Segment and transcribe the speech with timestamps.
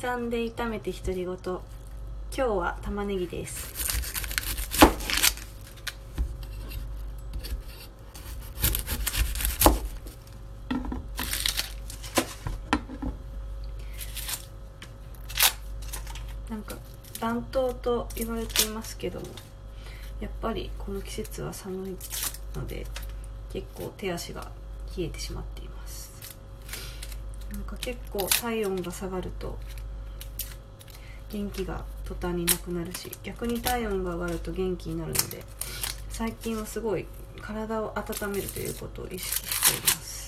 [0.00, 1.34] 刻んで炒めて独り言。
[1.34, 1.60] 今
[2.30, 3.74] 日は玉ねぎです。
[16.48, 16.76] なんか
[17.18, 19.26] 暖冬と言われていますけども
[20.20, 21.96] やっぱりこの季節は寒い
[22.54, 22.86] ので
[23.52, 24.52] 結構手足が
[24.96, 26.36] 冷えてしまっています。
[27.50, 29.58] なんか結構体温が下がると
[31.30, 35.44] 元気が途端になくなるし逆に体温が上がると元気になるので
[36.08, 37.06] 最近はすごい
[37.40, 40.18] 体を温めるということを意識しています。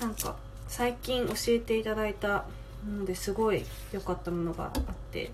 [0.00, 2.46] なんか最近教えていただいた
[2.86, 5.30] ものですごい良かったものがあって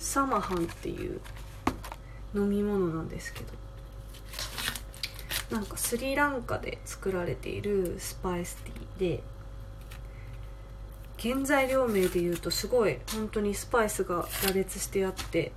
[0.00, 1.20] サマハンっていう
[2.34, 3.46] 飲み物なんですけど
[5.56, 9.22] なんかスリランカで作られているスパイスティーで
[11.20, 15.52] 原材料名で言うとすごい本当にスパイスが羅列してあって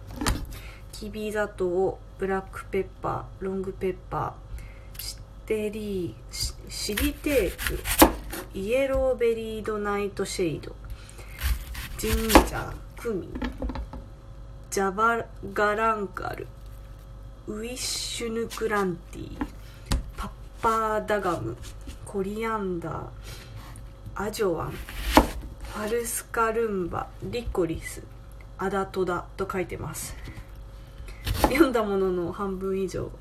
[0.91, 7.79] きび砂糖ブラックペッパーロングペッパーシテリーシリテーク
[8.53, 10.75] イエローベリードナイトシェイド
[11.97, 13.62] ジンジャークミン。
[14.73, 16.47] ジャバガランカル
[17.47, 19.37] ウィッシュヌクランティ
[20.17, 20.29] パッ
[20.63, 21.55] パーダガム
[22.03, 23.05] コリアンダー
[24.15, 28.01] アジョワンファルスカルンバリコリス
[28.57, 30.15] アダトダと書いてます
[31.43, 33.11] 読んだものの半分以上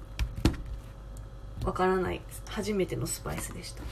[1.66, 2.22] わからない。
[2.46, 3.82] 初めてのスパイスでした、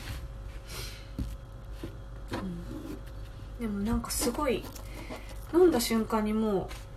[2.39, 4.65] うん、でもなんかすごい
[5.53, 6.90] 飲んだ瞬間にもう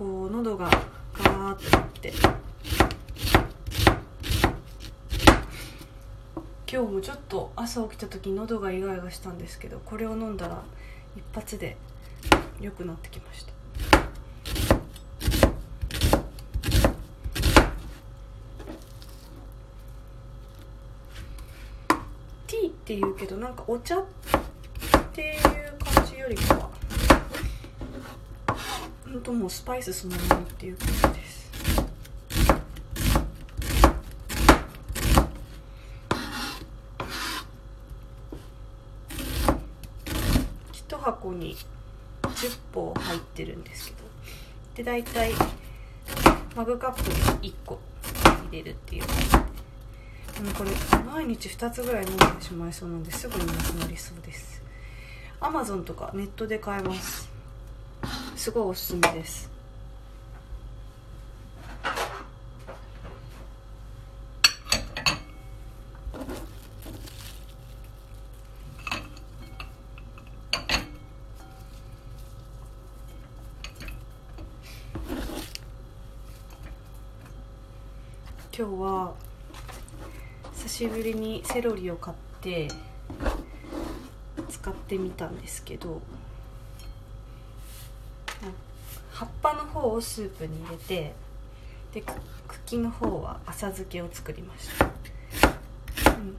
[0.00, 0.64] こう喉が
[1.12, 2.10] ガーッとなって。
[6.72, 10.62] 今日もちょっと朝起きた時喉がイガイガしたんですけどこれを飲んだら
[11.14, 11.76] 一発で
[12.62, 13.52] 良くなってきました。
[22.46, 24.04] ティーっていうけどなんかお茶っ
[25.12, 25.42] ていう
[25.94, 26.79] 感じよりかは。
[29.12, 31.50] 本当もスパイスそのものっていう感じです。
[40.72, 41.56] 一箱に
[42.22, 43.98] 10本入ってるんですけど。
[44.76, 45.32] で大体
[46.54, 47.10] マグカップ
[47.42, 47.80] に1個
[48.50, 50.40] 入れるっていうで。
[50.40, 50.70] もこれ
[51.12, 54.62] 毎日2つぐらい飲んでしまいそうなんですぐになくなりそうです。
[55.40, 57.29] アマゾンとかネットで買えます。
[58.40, 59.50] すごいおすすめです。
[78.56, 79.12] 今日は
[80.54, 82.68] 久しぶりにセロリを買って
[84.48, 86.00] 使ってみたんですけど
[89.12, 91.12] 葉っぱの方をスープに入れて
[91.92, 92.02] で
[92.48, 96.36] 茎の方は浅漬けを作りました、うん、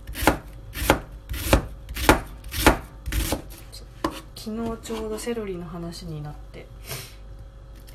[4.35, 6.65] 昨日ちょうどセロリの話になって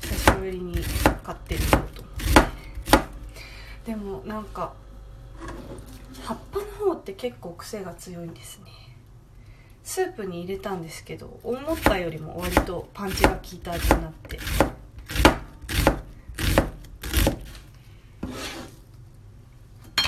[0.01, 0.75] 久しぶりに
[1.23, 2.27] 買ってみようと思って。
[3.87, 4.73] でもなんか
[6.23, 8.86] 葉っぱの方って結構癖が強いんですね。
[9.87, 14.37] スープに入れたんですけど思ったよりも割とパンチが効いた味になって。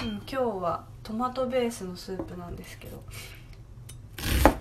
[0.04, 3.02] うん今日はトマトベースのスープなんですけど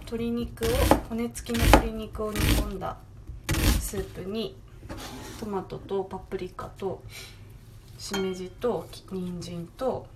[0.03, 0.69] 鶏肉を
[1.09, 2.97] 骨付きの鶏肉を煮込んだ
[3.81, 4.56] スープに
[5.41, 7.03] トマトとパプリカと
[7.99, 10.06] しめじと人参と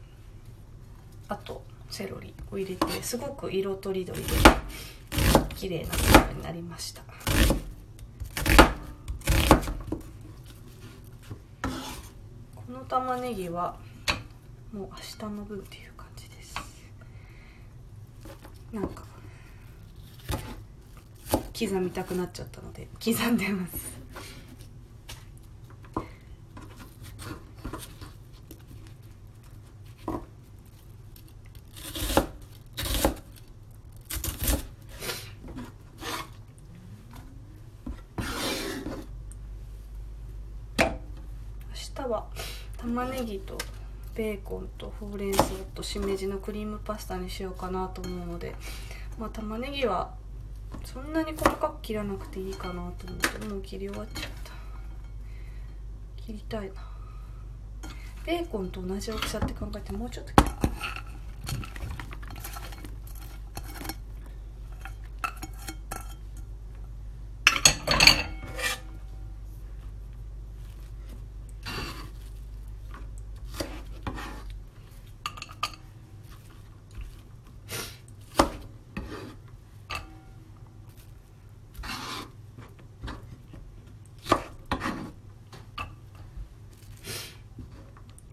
[1.28, 4.28] あとセロリを入れてすごく色とりどりで
[5.56, 7.02] 綺麗なスープになりました。
[12.56, 13.76] この玉ねぎは
[14.72, 16.54] もう明日の分っていう感じです。
[18.72, 19.04] なんか
[21.52, 24.01] 刻みたくなっちゃったので刻んでます。
[42.00, 42.26] は
[42.78, 43.58] 玉ねぎと
[44.14, 45.44] ベーコンとほうれん草
[45.74, 48.54] としめじのクリームパスタにしようかなと思うので
[49.18, 50.12] まあ玉ねぎは
[50.84, 54.52] そんなに細かく切らなくていいかなと思ってもう切り終わっちゃった。
[56.16, 56.74] 切りたいな。
[58.24, 60.71] ベーコンと同じ大きさって考えてもうちょっと切る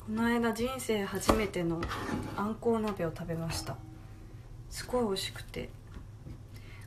[0.10, 1.80] この間人生初めての
[2.36, 3.76] あんこう鍋を食べました。
[4.72, 5.70] すごい美味しくて。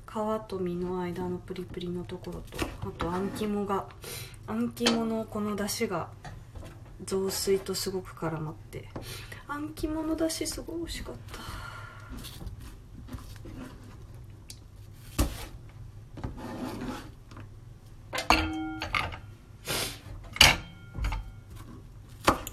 [0.09, 0.15] 皮
[0.49, 3.87] と身の間のプリプリのところとあとあん肝が
[4.49, 6.09] あん肝のこの出汁が
[7.05, 8.89] 雑炊とすごく絡まって。
[9.47, 11.39] あん肝の出汁すごい美味しかった。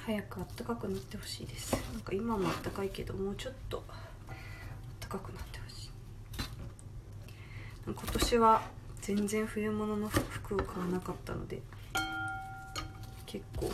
[0.09, 1.71] 早くあったかくなってほしいです。
[1.93, 4.35] なんか今もあったかいけどもうちょっとあっ
[4.99, 5.91] たかくなってほしい。
[7.85, 8.63] 今年は
[9.01, 11.61] 全然冬物の服を買わなかったので
[13.27, 13.69] 結構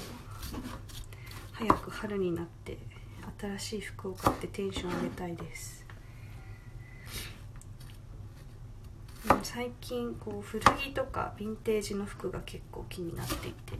[1.53, 2.79] 早く春になって
[3.39, 5.85] 新しい服を買ってテンション上げたいです。
[9.41, 13.77] 最近こう古着とかヴィンテージの服が結構気になっていて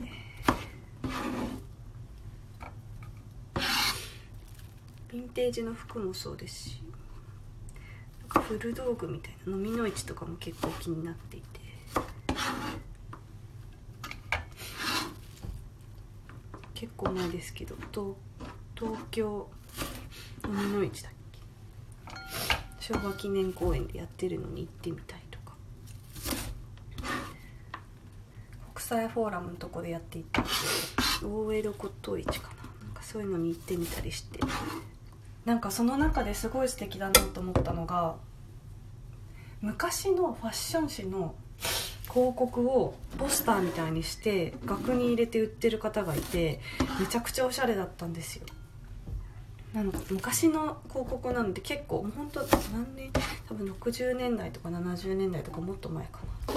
[5.16, 6.82] ヴィンテージの服もそうですし
[8.20, 11.46] なんか古道具みたいな飲みの市とかも結構気になっていて。
[16.74, 18.12] 結構前ですけど東
[18.78, 19.48] 東京
[20.44, 21.40] 飲みの市だっけ？
[22.80, 25.54] 昭和記念公園でやってるのに行ってみたいとか。
[28.74, 30.44] 国際フォーラムのとこでやっていた
[31.26, 32.84] OL 骨董市かな？
[32.84, 34.40] なんかそういうのに行ってみたりして。
[35.46, 38.16] なんかその中ですごい素敵だなと思ったのが
[39.62, 41.36] 昔のファッション誌の
[42.12, 46.60] 広告をポスターみたいにして額に入れて売ってる方がいて
[46.98, 48.44] めちゃくちゃおしゃれだったんですよ。
[49.72, 53.10] なの昔の広告なので結構もう本当何年
[53.48, 56.54] 多分60年代とか70年代とかもっと前かな。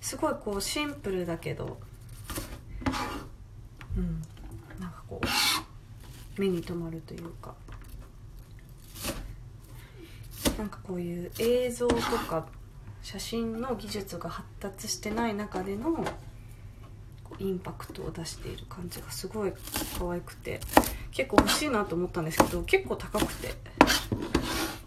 [0.00, 1.78] すごいこうシンプルだけど
[3.98, 4.22] うん
[4.80, 7.54] なんかこう目に留まるというか。
[10.60, 12.46] なんかこういう映像とか
[13.02, 16.04] 写真の技術が発達してない中での
[17.38, 19.54] インパクトを出している感じがすごい
[19.98, 20.60] 可愛くて
[21.12, 23.54] 結構欲しいなと思ったんですけど結構高くて。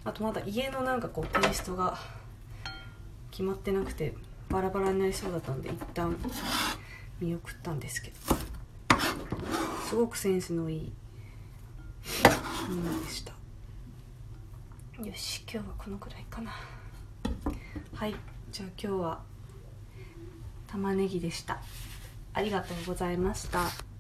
[0.06, 1.98] あとまだ家のなんかこうテイストが
[3.32, 4.14] 決まってなくて
[4.50, 6.16] バラバラになりそうだったんで一旦
[7.22, 8.16] 見送ったんですけど
[9.88, 10.92] すごくセンスのいい
[12.70, 13.33] ものでした。
[15.02, 16.52] よし今日はこのくらいかな。
[17.96, 18.16] はい
[18.52, 19.22] じゃあ今日は
[20.68, 21.62] 玉ねぎでした。
[22.32, 23.93] ありがとうございました。